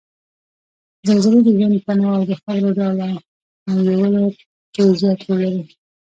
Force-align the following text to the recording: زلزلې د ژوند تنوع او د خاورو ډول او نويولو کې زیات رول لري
زلزلې 1.07 1.39
د 1.45 1.49
ژوند 1.57 1.77
تنوع 1.85 2.11
او 2.17 2.23
د 2.29 2.31
خاورو 2.41 2.69
ډول 2.77 2.99
او 3.67 3.75
نويولو 3.85 4.23
کې 4.73 4.81
زیات 5.01 5.19
رول 5.27 5.39
لري 5.45 5.63